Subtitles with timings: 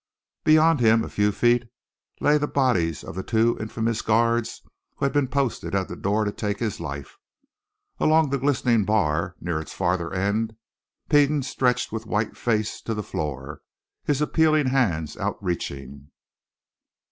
[0.43, 1.69] Beyond him a few feet
[2.19, 4.63] lay the bodies of the two infamous guards
[4.95, 7.19] who had been posted at the door to take his life;
[7.99, 10.55] along the glistening bar, near its farther end,
[11.07, 13.61] Peden stretched with face to the floor,
[14.03, 16.09] his appealing hands outreaching.